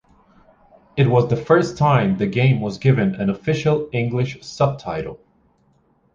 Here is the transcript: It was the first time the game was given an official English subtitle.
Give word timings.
It 0.97 1.05
was 1.05 1.29
the 1.29 1.35
first 1.35 1.77
time 1.77 2.17
the 2.17 2.25
game 2.25 2.59
was 2.59 2.79
given 2.79 3.13
an 3.13 3.29
official 3.29 3.87
English 3.93 4.43
subtitle. 4.43 5.19